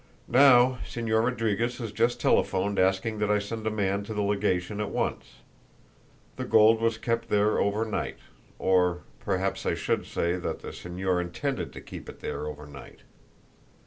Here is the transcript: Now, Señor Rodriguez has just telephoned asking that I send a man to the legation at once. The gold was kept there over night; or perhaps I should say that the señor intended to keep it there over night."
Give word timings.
Now, 0.27 0.79
Señor 0.83 1.25
Rodriguez 1.25 1.77
has 1.77 1.91
just 1.91 2.19
telephoned 2.19 2.79
asking 2.79 3.19
that 3.19 3.29
I 3.29 3.37
send 3.37 3.67
a 3.67 3.69
man 3.69 4.03
to 4.05 4.15
the 4.15 4.23
legation 4.23 4.81
at 4.81 4.89
once. 4.89 5.35
The 6.37 6.43
gold 6.43 6.81
was 6.81 6.97
kept 6.97 7.29
there 7.29 7.59
over 7.59 7.85
night; 7.85 8.17
or 8.57 9.03
perhaps 9.19 9.63
I 9.63 9.75
should 9.75 10.07
say 10.07 10.37
that 10.37 10.61
the 10.61 10.69
señor 10.69 11.21
intended 11.21 11.71
to 11.73 11.81
keep 11.81 12.09
it 12.09 12.19
there 12.19 12.47
over 12.47 12.65
night." 12.65 13.01